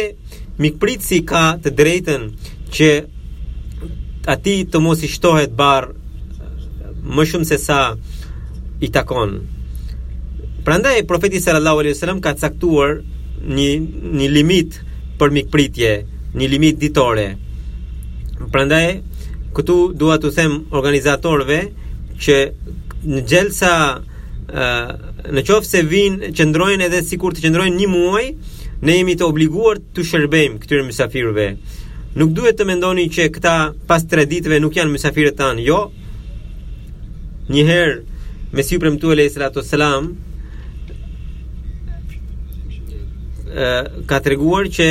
[0.62, 2.30] mikë pritësi ka të drejten
[2.74, 2.90] që
[4.28, 5.86] ati të mos i shtohet bar
[7.16, 7.78] më shumë se sa
[8.84, 9.30] i takon.
[10.66, 12.98] Prandaj profeti sallallahu alaihi wasallam ka caktuar
[13.58, 13.68] një
[14.20, 14.76] një limit
[15.20, 15.90] për mikpritje,
[16.36, 17.26] një limit ditore.
[18.52, 19.00] Prandaj
[19.56, 21.58] këtu dua të them organizatorëve
[22.24, 22.36] që
[23.08, 23.72] në gjelsa
[25.34, 28.24] në qofë se vinë qëndrojnë edhe sikur të qëndrojnë një muaj
[28.86, 31.50] ne jemi të obliguar të shërbejmë këtyre mysafirëve.
[32.18, 33.50] Nuk duhet të mendoni që këta
[33.86, 35.76] pas tre ditëve nuk janë mysafirët tanë, jo.
[37.46, 37.92] Njëherë,
[38.58, 40.08] me si premtu e lejë sëlam,
[44.10, 44.88] ka të reguar që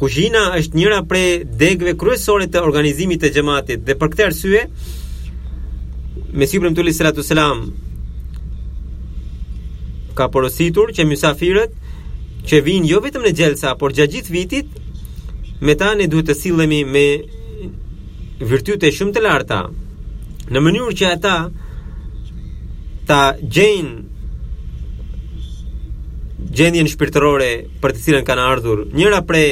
[0.00, 1.30] kuzhina është njëra prej
[1.64, 4.62] degve kryesore të organizimit të xhamatit dhe për këtë arsye
[6.38, 7.64] me sipër mtuli selam
[10.16, 11.74] ka porositur që mysafirët
[12.48, 14.72] që vinë jo vetëm në xhelsa por gjatë gjithë vitit
[15.64, 17.04] me ta ne duhet të sillemi me
[18.48, 19.62] virtyte shumë të larta
[20.52, 21.36] në mënyrë që ata
[23.08, 23.94] ta gjejnë
[26.58, 27.48] gjendjen shpirtërore
[27.80, 29.46] për të cilën kanë ardhur njëra prej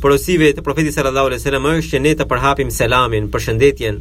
[0.00, 3.98] porosive të profetit sallallahu alejhi dhe është që ne të përhapim selamën, përshëndetjen.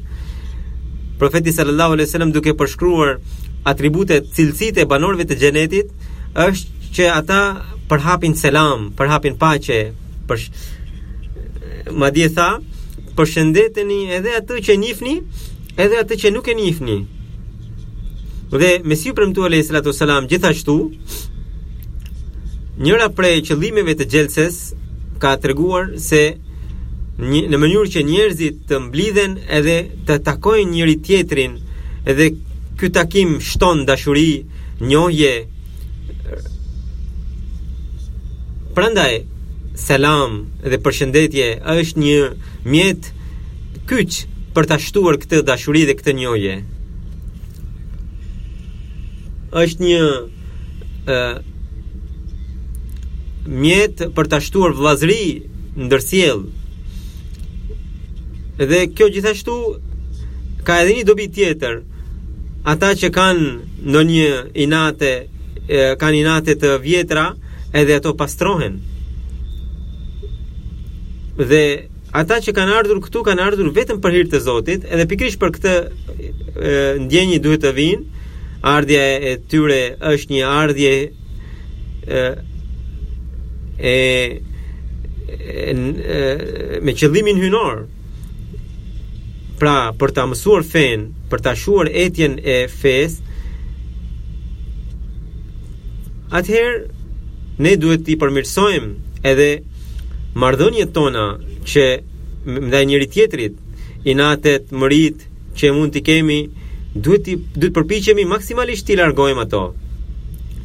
[1.19, 3.17] Profeti sallallahu alejhi dhe duke përshkruar
[3.67, 5.91] atributet, cilësitë e banorëve të xhenetit,
[6.47, 7.41] është që ata
[7.91, 9.81] përhapin selam, përhapin paqe,
[10.29, 10.37] për
[11.93, 12.49] ma dje tha,
[13.17, 15.15] përshëndeteni edhe atë që njifni,
[15.79, 16.99] edhe atë që nuk e njifni.
[18.49, 20.75] Dhe me si premtu alayhi salatu salam gjithashtu
[22.79, 24.59] njëra prej qëllimeve të xhelses
[25.21, 26.23] ka treguar se
[27.19, 29.75] një, në mënyrë që njerëzit të mblidhen edhe
[30.07, 31.59] të takojnë njëri tjetrin
[32.09, 32.29] edhe
[32.79, 34.45] ky takim shton dashuri,
[34.87, 35.33] njohje
[38.73, 39.21] prandaj
[39.79, 42.17] selam dhe përshëndetje është një
[42.71, 43.09] mjet
[43.89, 44.19] kyç
[44.55, 46.55] për ta shtuar këtë dashuri dhe këtë njohje.
[49.63, 50.01] Është një
[51.09, 51.21] ë
[53.49, 55.23] mjet për ta shtuar vëllazëri
[55.79, 56.41] ndër sjell.
[58.59, 59.55] Dhe kjo gjithashtu
[60.67, 61.79] ka edhe një dobi tjetër.
[62.73, 63.49] Ata që kanë
[63.89, 64.29] ndonjë
[64.65, 65.11] inate,
[66.01, 67.29] kanë inate të vjetra,
[67.71, 68.77] edhe ato pastrohen,
[71.45, 75.39] dhe ata që kanë ardhur këtu kanë ardhur vetëm për hir të Zotit, edhe pikrisht
[75.39, 75.75] për këtë
[77.05, 78.17] ndjenjë duhet të vinë.
[78.59, 80.93] Ardhja e tyre është një ardhje
[83.79, 83.93] e
[86.83, 87.85] me qëllimin hynor.
[89.59, 93.19] Pra, për ta mësuar fen, për ta shuar etjen e fes.
[96.35, 99.49] Atëherë ne duhet të përmirësojmë edhe
[100.37, 101.23] marrëdhëniet tona
[101.65, 101.85] që
[102.69, 103.55] ndaj njëri tjetrit,
[104.07, 105.25] inatet, mërit
[105.57, 106.39] që mund t'i kemi,
[106.93, 109.63] duhet t'i duhet përpiqemi maksimalisht t'i largojmë ato.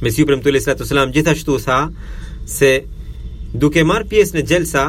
[0.02, 1.78] Me si ju premtu lë sallatu selam gjithashtu tha
[2.46, 2.70] se
[3.54, 4.84] duke marr pjesë në xhelsa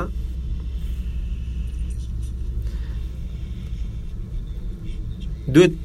[5.48, 5.76] duhet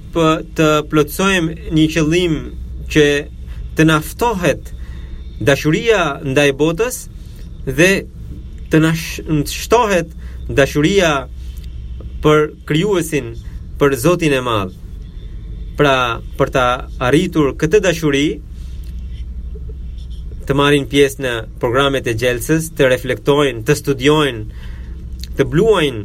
[0.58, 2.34] të plotësojmë një qëllim
[2.90, 3.04] që
[3.78, 4.72] të naftohet
[5.46, 7.04] dashuria ndaj botës
[7.70, 7.92] dhe
[8.70, 10.12] të na shtohet
[10.58, 11.08] dashuria
[12.22, 13.32] për krijuesin,
[13.80, 14.74] për Zotin e Madh.
[15.78, 16.66] Pra, për ta
[17.06, 18.26] arritur këtë dashuri,
[20.46, 24.66] të marrin pjesë në programet e gjelsës, të reflektojnë, të studiojnë,
[25.38, 26.02] të bluajnë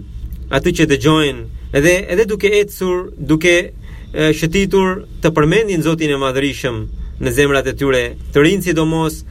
[0.55, 1.43] atë që dëgjojnë,
[1.75, 3.55] edhe edhe duke ecur, duke
[4.39, 6.79] shëtitur të përmendin Zotin e Madhërisëm
[7.25, 9.21] në zemrat e tyre, të rinë sidomos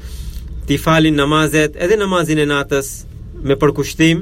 [0.68, 2.91] ti falin namazet, edhe namazin e natës,
[3.43, 4.20] me përkushtim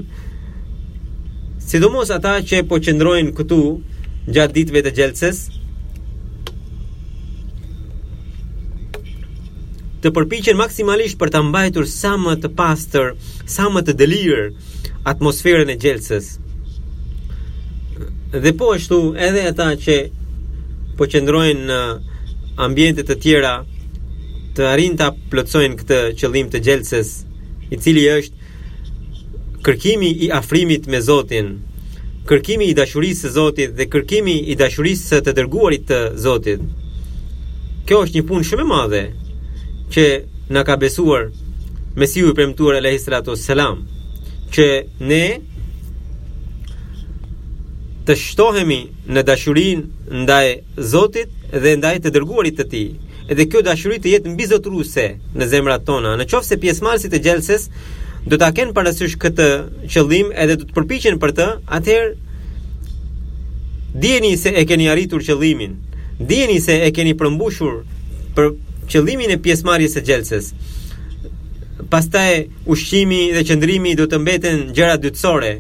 [1.63, 3.59] sidomos ata që po qëndrojnë këtu
[4.35, 5.43] gjatë ditëve të gjelëses
[10.05, 13.13] të përpichen maksimalisht për të mbajtur sa më të pastër
[13.57, 14.47] sa më të delirë
[15.13, 16.33] atmosferën e gjelëses
[18.33, 19.97] dhe po ështu edhe ata që
[20.97, 21.81] po qëndrojnë në
[22.67, 23.55] ambjente të tjera
[24.57, 27.15] të arinë të plotësojnë këtë qëllim të gjelëses
[27.73, 28.41] i cili është
[29.63, 31.51] kërkimi i afrimit me Zotin,
[32.27, 36.65] kërkimi i dashurisë së Zotit dhe kërkimi i dashurisë së të dërguarit të Zotit.
[37.87, 39.03] Kjo është një punë shumë e madhe
[39.95, 40.05] që
[40.55, 41.29] na ka besuar
[41.99, 43.83] Mesiu i premtuar alayhi salatu Selam,
[44.55, 44.67] që
[45.05, 45.25] ne
[48.09, 48.81] të shtohemi
[49.13, 49.83] në dashurin
[50.25, 50.47] ndaj
[50.95, 52.83] Zotit dhe ndaj të dërguarit të ti
[53.31, 55.05] edhe kjo dashurit të jetë në bizot ruse
[55.37, 57.69] në zemrat tona në qofë se pjesmarësit e gjelses
[58.25, 59.47] do ta kenë parasysh këtë
[59.91, 61.47] qëllim edhe do të përpiqen për të,
[61.79, 62.13] atëherë
[64.03, 65.75] dijeni se e keni arritur qëllimin.
[66.23, 67.81] Dijeni se e keni përmbushur
[68.37, 68.53] për
[68.93, 70.53] qëllimin e pjesëmarrjes së xhelses.
[71.91, 75.53] Pastaj ushqimi dhe qëndrimi do të mbeten gjëra dytësore.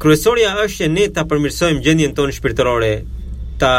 [0.00, 2.90] Kryesoria është që ne ta përmirësojmë gjendjen tonë shpirtërore,
[3.60, 3.74] ta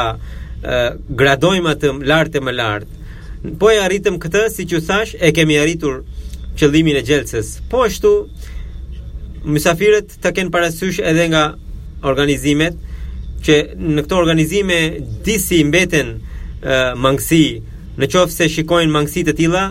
[1.18, 2.88] gradojmë atë lart e më lart
[3.60, 6.02] po e arritëm këtë, si që thash, e kemi arritur
[6.58, 7.52] qëllimin e gjelësës.
[7.72, 8.12] Po ashtu,
[9.48, 11.44] mësafiret të kenë parasysh edhe nga
[12.10, 12.78] organizimet,
[13.46, 14.80] që në këto organizime
[15.26, 17.44] disi mbeten uh, mangësi,
[17.98, 19.68] në qofë se shikojnë mangësi të tila,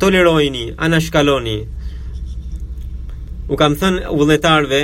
[0.00, 1.58] tolerojni, anashkaloni.
[3.50, 4.80] U kam thënë vëlletarve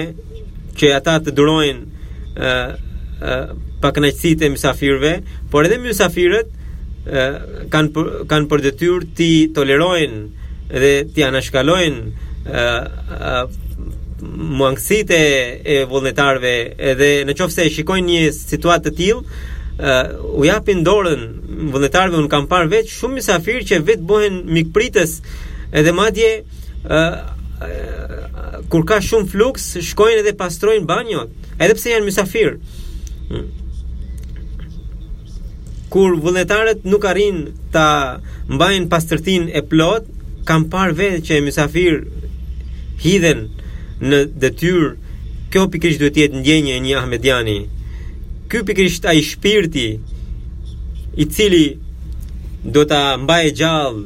[0.77, 1.87] që ata të durojnë
[2.43, 2.75] uh,
[3.23, 5.15] uh, e mësafirve,
[5.53, 6.51] por edhe mësafiret,
[7.71, 10.23] kanë për, kanë për detyrë ti tolerojnë
[10.83, 12.57] dhe ti anashkalojnë
[14.57, 16.55] mangësitë e, e vullnetarëve
[16.93, 21.23] edhe në qoftë se shikojnë një situatë të tillë u japin dorën
[21.73, 25.19] vullnetarëve un kam parë vetë shumë mysafir që vetë bëhen mikpritës
[25.79, 26.33] edhe madje
[26.87, 27.05] ë
[28.73, 32.57] kur ka shumë fluks shkojnë edhe pastrojnë banjot edhe pse janë mysafir
[33.31, 33.47] hmm
[35.91, 37.39] kur vullnetarët nuk arrin
[37.73, 37.87] ta
[38.51, 40.09] mbajnë pastërtin e plot,
[40.49, 42.01] kam parë vetë që mysafir
[43.03, 43.47] hidhen
[44.03, 44.93] në detyrë.
[45.53, 47.59] Kjo pikërisht duhet të jetë ndjenja e një ahmediani.
[48.51, 49.87] Ky pikërisht ai shpirti
[51.15, 51.69] i cili
[52.75, 54.03] do ta mbajë gjallë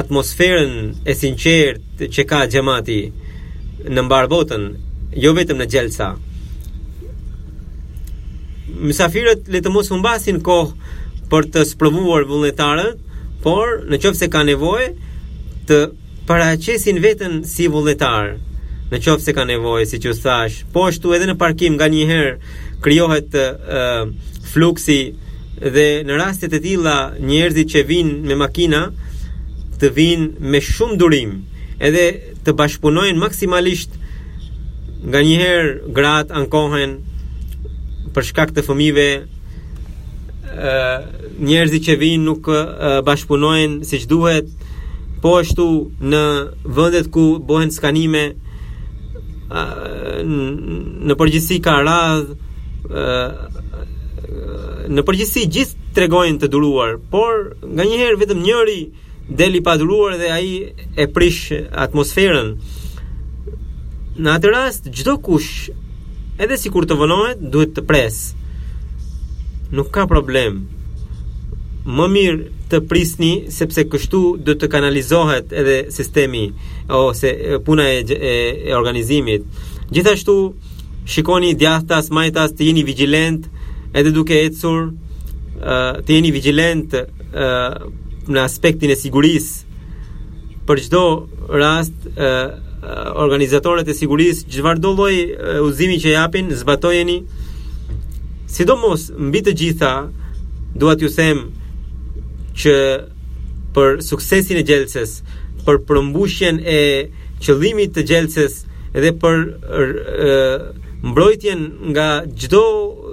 [0.00, 3.00] atmosferën e sinqertë që ka xhamati
[3.90, 4.68] në mbar botën,
[5.22, 6.12] jo vetëm në xhelsa
[8.84, 10.92] mysafirët le të mos humbasin kohë
[11.30, 12.92] për të sprovuar vullnetarën,
[13.44, 14.88] por në qoftë se ka nevojë
[15.68, 15.80] të
[16.26, 18.34] paraqesin veten si vullnetar.
[18.92, 22.36] Në qoftë se ka nevojë, siç u thash, po ashtu edhe në parkim nganjëherë
[22.84, 24.06] krijohet uh,
[24.52, 25.00] fluksi
[25.66, 28.82] dhe në rastet e tilla njerëzit që vinë me makina
[29.80, 31.38] të vinë me shumë durim
[31.84, 32.06] edhe
[32.46, 33.96] të bashpunojnë maksimalisht
[35.10, 36.98] nga njëherë gratë ankohen
[38.16, 39.06] për shkak të fëmijëve
[41.46, 42.48] njerëzit që vinë nuk
[43.08, 44.48] bashkëpunojnë siç duhet
[45.20, 45.66] po ashtu
[46.10, 46.22] në
[46.78, 48.22] vendet ku bëhen skanime
[51.06, 52.32] në përgjithësi ka radh
[54.96, 58.80] në përgjithësi gjithë tregojnë të duruar por nga njëherë vetëm njëri
[59.40, 60.50] deli pa duruar dhe ai
[61.04, 61.50] e prish
[61.84, 62.54] atmosferën
[64.22, 65.66] në atë rast çdo kush
[66.38, 68.18] edhe si kur të vënojt duhet të pres.
[69.74, 70.64] Nuk ka problem.
[71.86, 76.46] Më mirë të prisni, sepse kështu do të kanalizohet edhe sistemi,
[76.90, 77.30] ose
[77.66, 78.32] puna e, e,
[78.70, 79.46] e organizimit.
[79.94, 80.34] Gjithashtu,
[81.06, 83.46] shikoni djathtas, majtas, të jeni vigilent,
[83.94, 84.90] edhe duke ecur,
[85.62, 86.96] të jeni vigilent
[88.36, 89.74] në aspektin e sigurisë,
[90.66, 91.04] për çdo
[91.54, 92.08] rast
[92.84, 97.22] Eh, organizatorët e sigurisë, çfarë do lloj eh, udhëzimi që japin, zbatojeni.
[98.52, 99.92] Sidomos mbi të gjitha,
[100.76, 101.38] dua t'ju them
[102.60, 102.76] që
[103.74, 105.16] për suksesin e gjelses,
[105.64, 106.76] për përmbushjen e
[107.42, 108.58] qëllimit të gjelses
[108.92, 109.40] edhe për
[109.80, 110.70] eh,
[111.10, 111.64] mbrojtjen
[111.94, 112.08] nga
[112.40, 112.62] gjdo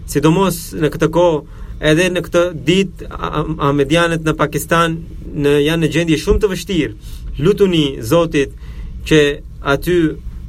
[0.09, 4.95] sidomos në këtë kohë edhe në këtë ditë Ahmedianët në Pakistan
[5.37, 6.95] në janë në gjendje shumë të vështirë.
[7.45, 8.55] Lutuni Zotit
[9.07, 9.19] që
[9.75, 9.97] aty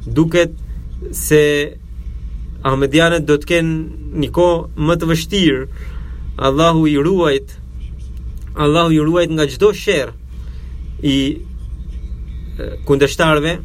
[0.07, 0.55] duket
[1.15, 1.43] se
[2.69, 5.67] Ahmedianët do të kenë një kohë më të vështirë.
[6.49, 7.53] Allahu i ruajt.
[8.65, 10.11] Allahu i ruajt nga çdo sherr
[11.03, 11.17] i
[12.87, 13.59] kundështarve.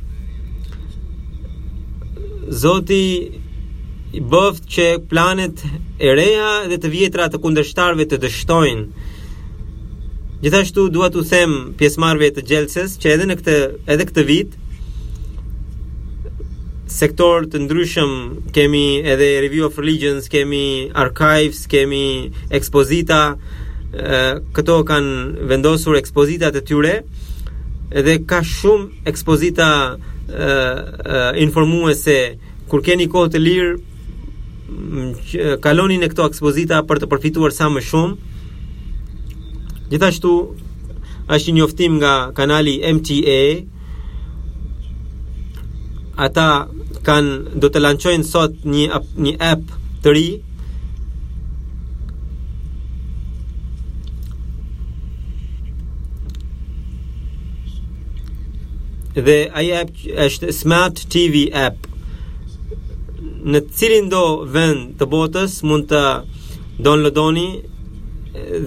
[2.51, 3.01] Zoti
[4.21, 5.57] bëft që planet
[5.97, 8.87] e reja dhe të vjetra të kundërshtarëve të dështojnë.
[10.43, 13.55] Gjithashtu dua të them pjesëmarrëve të Gjelsës që edhe në këtë
[13.95, 14.51] edhe këtë vit
[16.93, 18.11] sektor të ndryshëm
[18.53, 23.35] kemi edhe Review of Religions, kemi Archives, kemi ekspozita,
[24.53, 26.93] këto kanë vendosur ekspozita të tyre
[27.93, 29.69] dhe ka shumë ekspozita
[31.41, 32.19] informuese
[32.69, 33.73] kur keni kohë të lirë
[35.63, 38.37] kaloni në këto ekspozita për të përfituar sa më shumë.
[39.91, 40.31] Gjithashtu
[41.35, 43.41] është një njoftim nga kanali MTA.
[46.25, 46.47] Ata
[47.07, 49.71] kanë do të lançojnë sot një një app
[50.05, 50.27] të ri
[59.25, 61.89] dhe ai app është Smart TV app
[63.51, 64.23] në cilin do
[64.53, 65.99] vend të botës mund të
[66.85, 67.47] downloadoni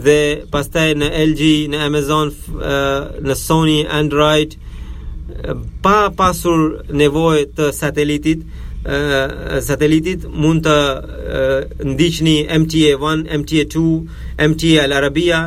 [0.05, 0.19] dhe
[0.53, 2.31] pastaj në LG, në Amazon,
[3.27, 4.59] në Sony, Android
[5.83, 8.45] pa pasur nevojë të satelitit,
[9.67, 10.77] satelitit mund të
[11.91, 13.83] ndiqni MTA1, MTA2,
[14.53, 15.41] MTA Al Arabia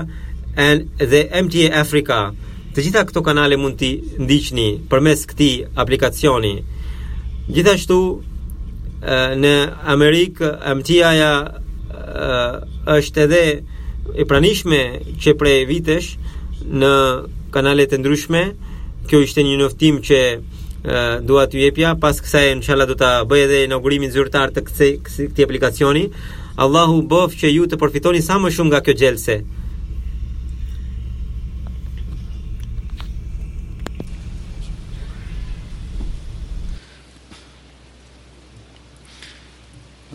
[0.60, 2.22] and the MTA Africa.
[2.76, 3.94] Të gjitha këto kanale mund të
[4.26, 6.58] ndiqni përmes këtij aplikacioni.
[7.50, 7.96] Gjithashtu
[9.02, 9.54] në
[9.94, 11.32] Amerikë amtia ja
[12.96, 13.44] është edhe
[14.20, 14.80] e pranishme
[15.22, 16.10] që prej vitesh
[16.68, 16.94] në
[17.54, 18.44] kanalet e ndryshme
[19.10, 20.20] kjo ishte një nëftim që
[21.28, 24.66] doa të jepja pas kësa e në shala do ta bëj edhe inaugurimin zyrtar të
[24.68, 26.06] këti aplikacioni
[26.60, 29.40] Allahu bëf që ju të përfitoni sa më shumë nga kjo gjelse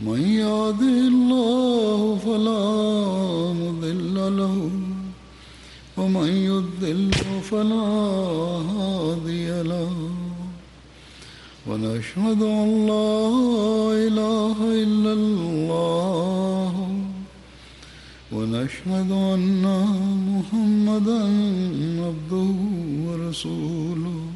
[0.00, 2.66] من يهد الله فلا
[3.60, 4.70] مضل له
[5.96, 7.10] ومن يضل
[7.42, 7.88] فلا
[8.74, 9.92] هادي له
[11.66, 13.18] ونشهد ان لا
[14.06, 16.72] اله الا الله
[18.32, 19.64] ونشهد ان
[20.32, 21.20] محمدا
[22.04, 22.54] عبده
[23.08, 24.35] ورسوله